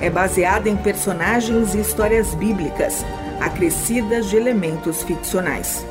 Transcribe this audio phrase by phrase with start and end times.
[0.00, 3.04] é baseada em personagens e histórias bíblicas,
[3.40, 5.84] acrescidas de elementos ficcionais.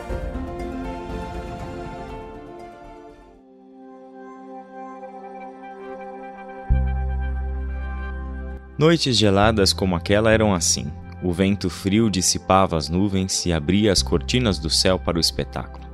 [8.77, 10.91] Noites geladas como aquela eram assim.
[11.21, 15.85] O vento frio dissipava as nuvens e abria as cortinas do céu para o espetáculo.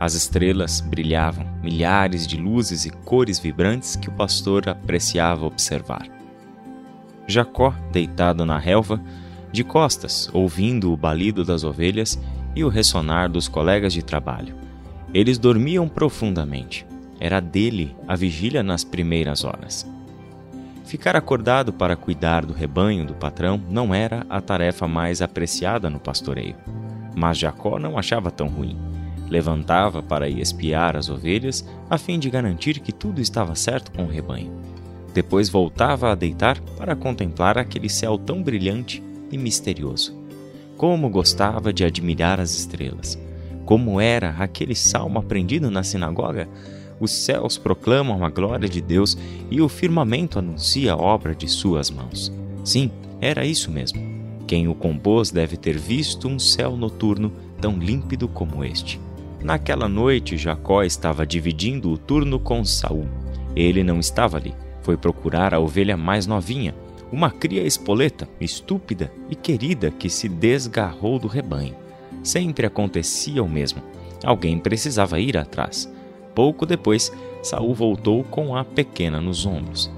[0.00, 6.19] As estrelas brilhavam, milhares de luzes e cores vibrantes que o pastor apreciava observar.
[7.30, 9.00] Jacó, deitado na relva,
[9.52, 12.20] de costas, ouvindo o balido das ovelhas
[12.54, 14.54] e o ressonar dos colegas de trabalho.
[15.14, 16.86] Eles dormiam profundamente.
[17.18, 19.86] Era dele a vigília nas primeiras horas.
[20.84, 26.00] Ficar acordado para cuidar do rebanho do patrão não era a tarefa mais apreciada no
[26.00, 26.56] pastoreio.
[27.16, 28.76] Mas Jacó não achava tão ruim
[29.30, 34.02] Levantava para ir espiar as ovelhas, a fim de garantir que tudo estava certo com
[34.02, 34.52] o rebanho.
[35.12, 40.18] Depois voltava a deitar para contemplar aquele céu tão brilhante e misterioso.
[40.76, 43.18] Como gostava de admirar as estrelas!
[43.64, 46.48] Como era aquele salmo aprendido na sinagoga?
[46.98, 49.16] Os céus proclamam a glória de Deus
[49.50, 52.32] e o firmamento anuncia a obra de suas mãos.
[52.64, 54.00] Sim, era isso mesmo.
[54.46, 59.00] Quem o compôs deve ter visto um céu noturno tão límpido como este.
[59.42, 63.06] Naquela noite, Jacó estava dividindo o turno com Saul.
[63.54, 64.52] Ele não estava ali.
[64.82, 66.74] Foi procurar a ovelha mais novinha,
[67.12, 71.74] uma cria espoleta, estúpida e querida que se desgarrou do rebanho.
[72.22, 73.82] Sempre acontecia o mesmo.
[74.24, 75.90] Alguém precisava ir atrás.
[76.34, 79.90] Pouco depois, Saul voltou com a pequena nos ombros.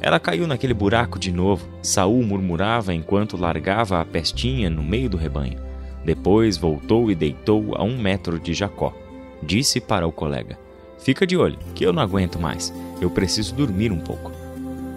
[0.00, 1.68] Ela caiu naquele buraco de novo.
[1.82, 5.60] Saul murmurava enquanto largava a pestinha no meio do rebanho.
[6.04, 8.94] Depois voltou e deitou a um metro de Jacó.
[9.42, 10.58] Disse para o colega:
[11.00, 12.72] Fica de olho, que eu não aguento mais.
[13.00, 14.32] Eu preciso dormir um pouco.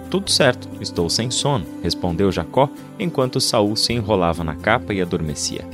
[0.10, 2.70] Tudo certo, estou sem sono, respondeu Jacó,
[3.00, 5.66] enquanto Saul se enrolava na capa e adormecia.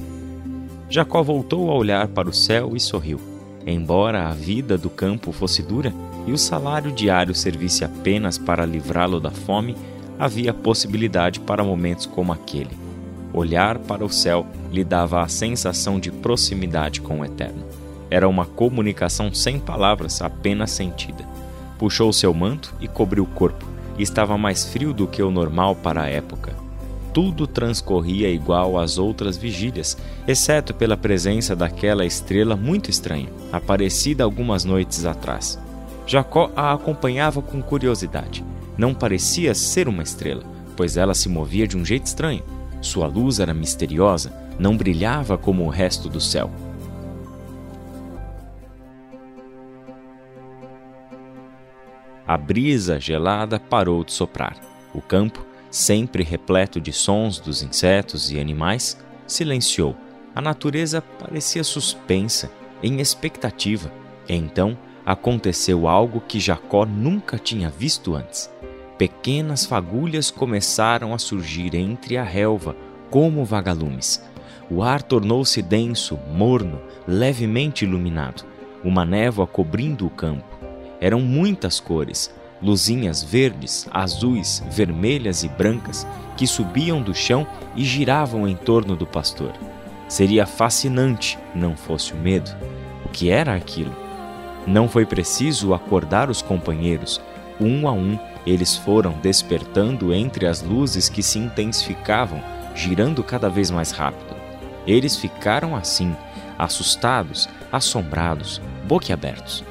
[0.89, 3.19] Jacó voltou a olhar para o céu e sorriu.
[3.65, 5.93] Embora a vida do campo fosse dura
[6.25, 9.75] e o salário diário servisse apenas para livrá-lo da fome,
[10.19, 12.77] havia possibilidade para momentos como aquele.
[13.33, 17.65] Olhar para o céu lhe dava a sensação de proximidade com o Eterno.
[18.09, 21.28] Era uma comunicação sem palavras, apenas sentida.
[21.78, 23.66] Puxou seu manto e cobriu o corpo.
[23.97, 26.56] Estava mais frio do que o normal para a época.
[27.13, 29.97] Tudo transcorria igual às outras vigílias,
[30.28, 35.59] exceto pela presença daquela estrela muito estranha, aparecida algumas noites atrás.
[36.06, 38.44] Jacó a acompanhava com curiosidade.
[38.78, 40.44] Não parecia ser uma estrela,
[40.75, 42.44] pois ela se movia de um jeito estranho
[42.81, 46.50] sua luz era misteriosa, não brilhava como o resto do céu.
[52.27, 54.57] A brisa gelada parou de soprar.
[54.93, 59.95] O campo, sempre repleto de sons dos insetos e animais, silenciou.
[60.35, 62.51] A natureza parecia suspensa,
[62.83, 63.91] em expectativa.
[64.27, 68.49] Então aconteceu algo que Jacó nunca tinha visto antes
[68.97, 72.75] pequenas fagulhas começaram a surgir entre a relva,
[73.09, 74.23] como vagalumes.
[74.69, 78.44] O ar tornou-se denso, morno, levemente iluminado,
[78.83, 80.57] uma névoa cobrindo o campo.
[81.00, 88.47] Eram muitas cores, luzinhas verdes, azuis, vermelhas e brancas que subiam do chão e giravam
[88.47, 89.53] em torno do pastor.
[90.07, 92.50] Seria fascinante não fosse o medo.
[93.06, 93.94] O que era aquilo?
[94.66, 97.22] Não foi preciso acordar os companheiros.
[97.59, 102.42] Um a um, eles foram despertando entre as luzes que se intensificavam,
[102.75, 104.36] girando cada vez mais rápido.
[104.86, 106.16] Eles ficaram assim,
[106.57, 109.63] assustados, assombrados, boquiabertos.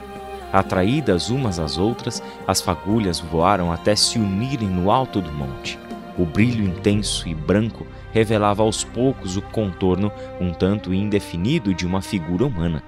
[0.57, 5.79] Atraídas umas às outras, as fagulhas voaram até se unirem no alto do monte.
[6.17, 10.11] O brilho intenso e branco revelava aos poucos o contorno
[10.41, 12.83] um tanto indefinido de uma figura humana.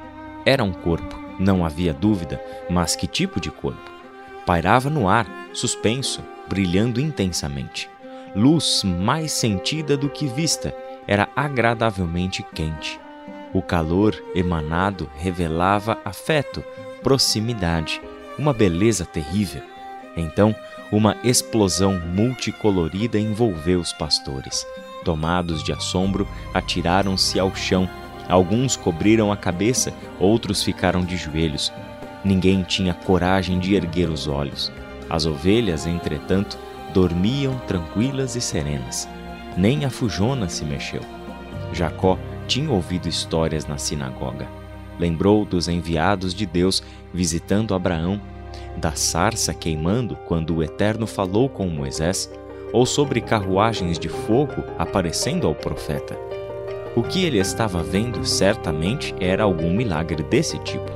[0.47, 3.93] Era um corpo, não havia dúvida, mas que tipo de corpo?
[4.47, 7.91] Pairava no ar, suspenso, brilhando intensamente.
[8.35, 10.75] Luz mais sentida do que vista,
[11.07, 12.99] era agradavelmente quente.
[13.53, 16.65] O calor emanado revelava afeto,
[17.03, 18.01] proximidade,
[18.39, 19.63] uma beleza terrível.
[20.17, 20.55] Então,
[20.91, 24.67] uma explosão multicolorida envolveu os pastores.
[25.05, 27.89] Tomados de assombro, atiraram-se ao chão.
[28.29, 31.73] Alguns cobriram a cabeça, outros ficaram de joelhos.
[32.25, 34.73] Ninguém tinha coragem de erguer os olhos.
[35.09, 36.59] As ovelhas, entretanto,
[36.93, 39.09] dormiam tranquilas e serenas.
[39.57, 41.03] Nem a fujona se mexeu.
[41.73, 44.58] Jacó tinha ouvido histórias na sinagoga.
[44.99, 48.21] Lembrou dos enviados de Deus visitando Abraão,
[48.77, 52.31] da sarça queimando quando o Eterno falou com Moisés,
[52.73, 56.17] ou sobre carruagens de fogo aparecendo ao profeta.
[56.95, 60.91] O que ele estava vendo certamente era algum milagre desse tipo.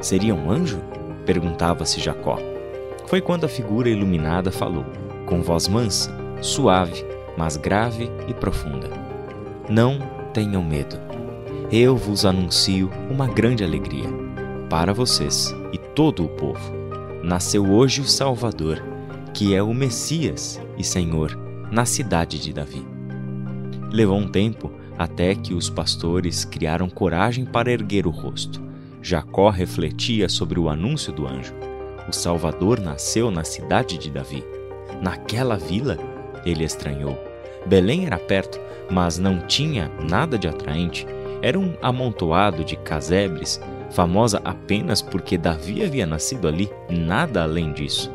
[0.00, 0.80] Seria um anjo?
[1.26, 2.38] perguntava-se Jacó.
[3.06, 4.84] Foi quando a figura iluminada falou,
[5.26, 7.04] com voz mansa, suave,
[7.36, 8.88] mas grave e profunda:
[9.68, 9.98] Não
[10.32, 11.09] tenham medo.
[11.72, 14.08] Eu vos anuncio uma grande alegria
[14.68, 16.72] para vocês e todo o povo.
[17.22, 18.82] Nasceu hoje o Salvador,
[19.32, 21.38] que é o Messias e Senhor,
[21.70, 22.84] na cidade de Davi.
[23.92, 28.60] Levou um tempo até que os pastores criaram coragem para erguer o rosto.
[29.00, 31.54] Jacó refletia sobre o anúncio do anjo.
[32.08, 34.42] O Salvador nasceu na cidade de Davi.
[35.00, 35.96] Naquela vila,
[36.44, 37.16] ele estranhou.
[37.64, 38.58] Belém era perto,
[38.90, 41.06] mas não tinha nada de atraente.
[41.42, 43.60] Era um amontoado de casebres,
[43.90, 48.12] famosa apenas porque Davi havia nascido ali, nada além disso.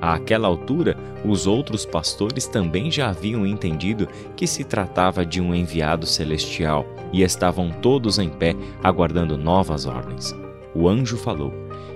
[0.00, 4.06] Àquela altura, os outros pastores também já haviam entendido
[4.36, 10.34] que se tratava de um enviado celestial e estavam todos em pé aguardando novas ordens.
[10.74, 11.52] O anjo falou: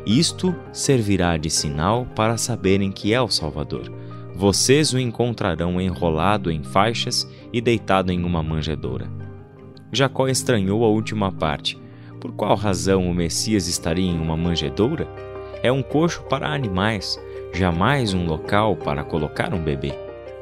[0.07, 3.93] Isto servirá de sinal para saberem que é o Salvador.
[4.35, 9.07] Vocês o encontrarão enrolado em faixas e deitado em uma manjedoura.
[9.93, 11.77] Jacó estranhou a última parte.
[12.21, 15.09] Por qual razão o Messias estaria em uma manjedoura?
[15.63, 17.21] É um coxo para animais,
[17.53, 19.93] jamais um local para colocar um bebê.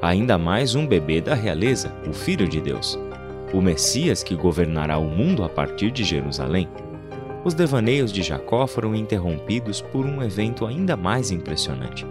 [0.02, 2.98] Ainda mais um bebê da realeza, o Filho de Deus.
[3.54, 6.68] O Messias que governará o mundo a partir de Jerusalém.
[7.42, 12.06] Os devaneios de Jacó foram interrompidos por um evento ainda mais impressionante.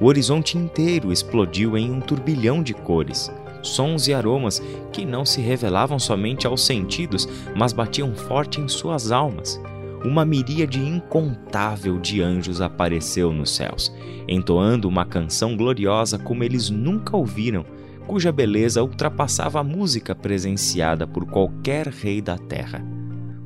[0.00, 3.30] O horizonte inteiro explodiu em um turbilhão de cores,
[3.64, 4.62] sons e aromas
[4.92, 9.60] que não se revelavam somente aos sentidos, mas batiam forte em suas almas.
[10.04, 13.90] Uma miríade incontável de anjos apareceu nos céus,
[14.28, 17.64] entoando uma canção gloriosa como eles nunca ouviram,
[18.06, 22.84] cuja beleza ultrapassava a música presenciada por qualquer rei da terra.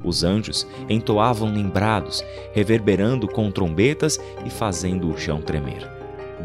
[0.05, 5.89] Os anjos entoavam lembrados, reverberando com trombetas e fazendo o chão tremer.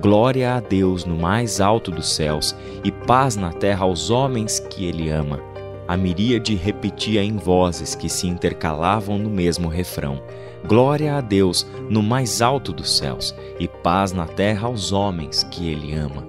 [0.02, 4.86] Glória a Deus no mais alto dos céus e paz na terra aos homens que
[4.86, 5.40] ele ama.
[5.88, 10.22] A miríade repetia em vozes que se intercalavam no mesmo refrão:
[10.66, 15.70] Glória a Deus no mais alto dos céus e paz na terra aos homens que
[15.70, 16.26] ele ama.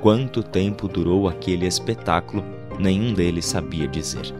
[0.00, 2.42] Quanto tempo durou aquele espetáculo,
[2.78, 4.34] nenhum deles sabia dizer.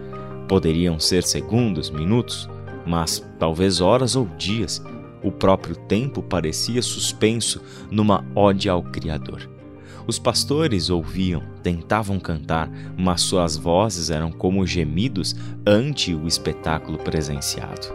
[0.48, 2.48] Poderiam ser segundos, minutos,
[2.86, 4.82] mas talvez horas ou dias
[5.22, 7.60] o próprio tempo parecia suspenso
[7.90, 9.59] numa ode ao Criador.
[10.06, 17.92] Os pastores ouviam, tentavam cantar, mas suas vozes eram como gemidos ante o espetáculo presenciado.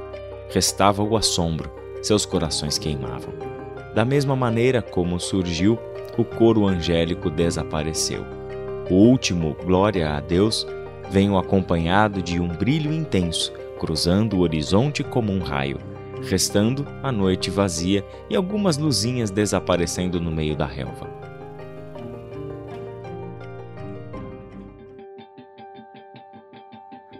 [0.54, 1.72] Restava o assombro,
[2.02, 3.34] seus corações queimavam.
[3.94, 5.80] Da mesma maneira como surgiu,
[6.18, 8.26] o coro angélico desapareceu.
[8.90, 10.66] O último Glória a Deus
[11.10, 15.80] veio acompanhado de um brilho intenso, cruzando o horizonte como um raio
[16.25, 21.08] restando a noite vazia e algumas luzinhas desaparecendo no meio da relva.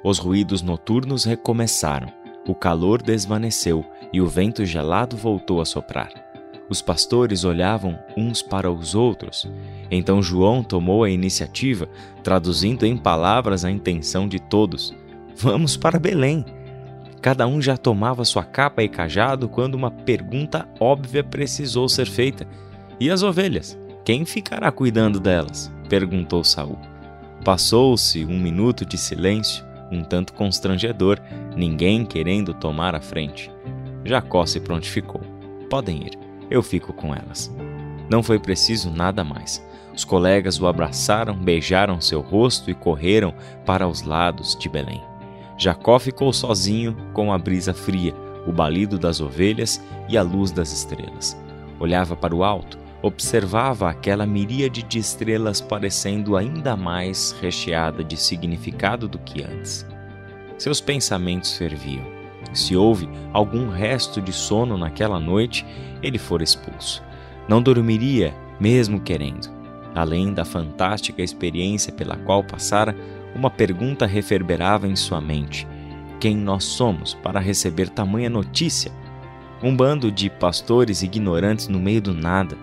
[0.06, 2.14] Os ruídos noturnos recomeçaram,
[2.48, 3.84] o calor desvaneceu
[4.14, 6.12] e o vento gelado voltou a soprar.
[6.70, 9.50] Os pastores olhavam uns para os outros.
[9.90, 11.90] Então João tomou a iniciativa,
[12.24, 14.94] traduzindo em palavras a intenção de todos:
[15.36, 16.46] Vamos para Belém
[17.26, 22.48] Cada um já tomava sua capa e cajado quando uma pergunta óbvia precisou ser feita.
[23.00, 23.76] E as ovelhas?
[24.04, 25.74] Quem ficará cuidando delas?
[25.90, 26.78] perguntou Saul.
[27.44, 31.20] Passou-se um minuto de silêncio, um tanto constrangedor,
[31.56, 33.52] ninguém querendo tomar a frente.
[34.04, 35.22] Jacó se prontificou.
[35.70, 36.18] Podem ir,
[36.50, 37.54] eu fico com elas.
[38.10, 39.66] Não foi preciso nada mais.
[39.96, 43.34] Os colegas o abraçaram, beijaram seu rosto e correram
[43.66, 45.02] para os lados de Belém.
[45.58, 48.14] Jacó ficou sozinho com a brisa fria,
[48.46, 51.38] o balido das ovelhas e a luz das estrelas.
[51.80, 59.08] Olhava para o alto, observava aquela miríade de estrelas parecendo ainda mais recheada de significado
[59.08, 59.86] do que antes.
[60.58, 62.06] Seus pensamentos ferviam.
[62.54, 65.66] Se houve algum resto de sono naquela noite,
[66.02, 67.04] ele fora expulso.
[67.48, 69.54] Não dormiria, mesmo querendo.
[69.94, 72.96] Além da fantástica experiência pela qual passara,
[73.36, 75.68] uma pergunta reverberava em sua mente:
[76.20, 78.92] quem nós somos para receber tamanha notícia?
[79.62, 82.58] Um bando de pastores ignorantes no meio do nada.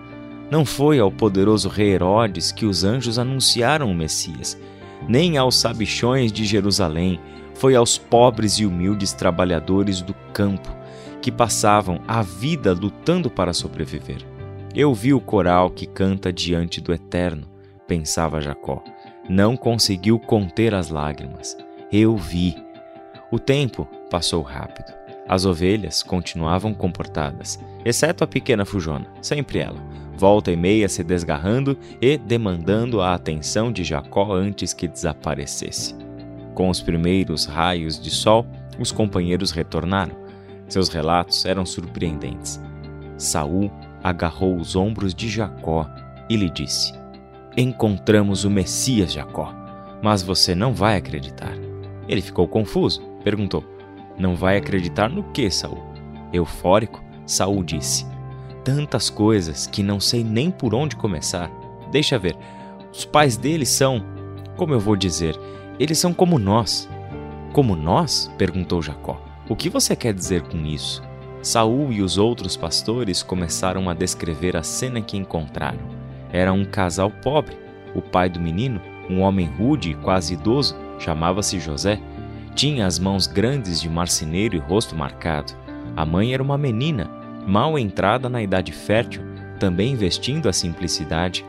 [0.52, 4.60] Não foi ao poderoso rei Herodes que os anjos anunciaram o Messias,
[5.08, 7.18] nem aos sabichões de Jerusalém,
[7.54, 10.68] foi aos pobres e humildes trabalhadores do campo
[11.22, 14.18] que passavam a vida lutando para sobreviver.
[14.74, 17.48] Eu vi o coral que canta diante do Eterno,
[17.86, 18.84] pensava Jacó.
[19.30, 21.56] Não conseguiu conter as lágrimas.
[21.90, 22.54] Eu vi.
[23.30, 25.01] O tempo passou rápido.
[25.28, 29.80] As ovelhas continuavam comportadas, exceto a pequena fujona, sempre ela,
[30.16, 35.94] volta e meia se desgarrando e demandando a atenção de Jacó antes que desaparecesse.
[36.54, 38.46] Com os primeiros raios de sol,
[38.78, 40.14] os companheiros retornaram.
[40.68, 42.60] Seus relatos eram surpreendentes.
[43.16, 43.70] Saul
[44.02, 45.88] agarrou os ombros de Jacó
[46.28, 46.92] e lhe disse:
[47.56, 49.54] Encontramos o Messias, Jacó,
[50.02, 51.52] mas você não vai acreditar.
[52.08, 53.64] Ele ficou confuso, perguntou:
[54.22, 55.82] Não vai acreditar no que, Saul?
[56.32, 58.06] Eufórico, Saul disse:
[58.62, 61.50] Tantas coisas que não sei nem por onde começar.
[61.90, 62.36] Deixa ver.
[62.92, 64.00] Os pais dele são,
[64.56, 65.36] como eu vou dizer,
[65.76, 66.88] eles são como nós.
[67.52, 68.30] Como nós?
[68.38, 69.20] perguntou Jacó.
[69.48, 71.02] O que você quer dizer com isso?
[71.42, 75.80] Saul e os outros pastores começaram a descrever a cena que encontraram.
[76.32, 77.58] Era um casal pobre.
[77.92, 82.00] O pai do menino, um homem rude e quase idoso, chamava-se José.
[82.54, 85.52] Tinha as mãos grandes de marceneiro e rosto marcado.
[85.96, 87.10] A mãe era uma menina,
[87.46, 89.22] mal entrada na idade fértil,
[89.58, 91.44] também vestindo a simplicidade.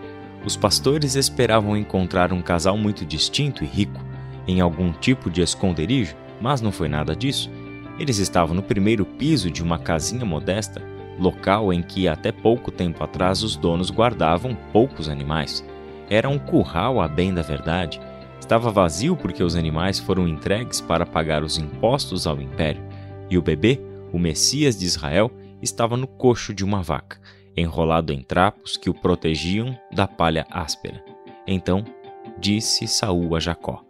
[0.45, 4.01] Os pastores esperavam encontrar um casal muito distinto e rico,
[4.47, 7.49] em algum tipo de esconderijo, mas não foi nada disso.
[7.99, 10.81] Eles estavam no primeiro piso de uma casinha modesta,
[11.19, 15.63] local em que até pouco tempo atrás os donos guardavam poucos animais.
[16.09, 18.01] Era um curral a bem da verdade.
[18.43, 22.83] Estava vazio porque os animais foram entregues para pagar os impostos ao império,
[23.29, 23.79] e o bebê,
[24.11, 25.31] o Messias de Israel,
[25.61, 27.21] estava no coxo de uma vaca,
[27.55, 31.01] enrolado em trapos que o protegiam da palha áspera.
[31.47, 31.85] Então
[32.37, 33.81] disse Saul a Jacó: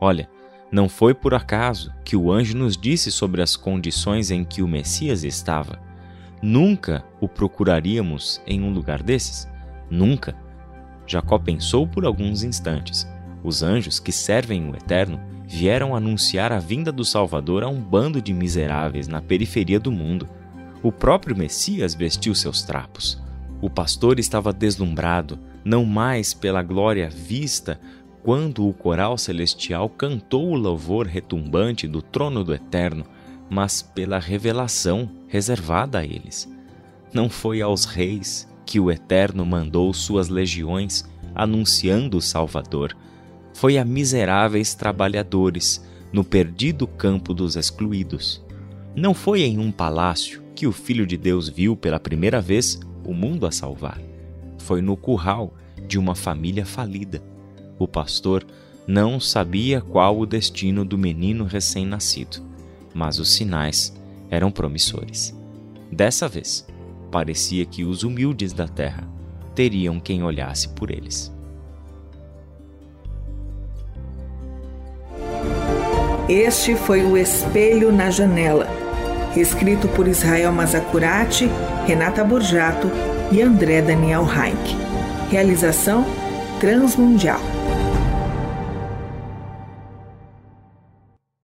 [0.00, 0.28] Olha,
[0.68, 4.66] não foi por acaso que o anjo nos disse sobre as condições em que o
[4.66, 5.80] Messias estava.
[6.42, 9.48] Nunca o procuraríamos em um lugar desses?
[9.88, 10.36] Nunca.
[11.12, 13.06] Jacó pensou por alguns instantes.
[13.44, 18.22] Os anjos que servem o Eterno vieram anunciar a vinda do Salvador a um bando
[18.22, 20.26] de miseráveis na periferia do mundo.
[20.82, 23.22] O próprio Messias vestiu seus trapos.
[23.60, 27.78] O pastor estava deslumbrado, não mais pela glória vista
[28.22, 33.04] quando o coral celestial cantou o louvor retumbante do trono do Eterno,
[33.50, 36.50] mas pela revelação reservada a eles.
[37.12, 41.04] Não foi aos reis que o Eterno mandou suas legiões
[41.34, 42.96] anunciando o Salvador,
[43.54, 48.42] foi a miseráveis trabalhadores no perdido campo dos excluídos.
[48.94, 53.14] Não foi em um palácio que o Filho de Deus viu pela primeira vez o
[53.14, 54.00] mundo a salvar.
[54.58, 55.54] Foi no curral
[55.86, 57.22] de uma família falida
[57.82, 58.46] o pastor
[58.86, 62.38] não sabia qual o destino do menino recém-nascido,
[62.94, 63.92] mas os sinais
[64.30, 65.36] eram promissores.
[65.90, 66.66] Dessa vez,
[67.12, 69.06] parecia que os humildes da terra
[69.54, 71.30] teriam quem olhasse por eles.
[76.28, 78.66] Este foi o Espelho na Janela,
[79.36, 81.50] escrito por Israel Mazacurati,
[81.86, 82.90] Renata Borjato
[83.30, 84.74] e André Daniel Heinck.
[85.30, 86.06] Realização
[86.58, 87.40] Transmundial.